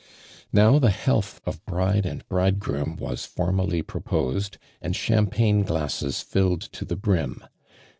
Now 0.51 0.79
the 0.79 0.89
health 0.89 1.39
of 1.45 1.63
bride 1.67 2.07
and 2.07 2.27
bridegroom 2.27 2.95
was 2.95 3.23
formally 3.23 3.83
proposed, 3.83 4.57
and 4.81 4.95
champagne 4.95 5.61
glasses 5.61 6.23
tilled 6.23 6.61
to 6.61 6.85
the 6.85 6.95
brim. 6.95 7.43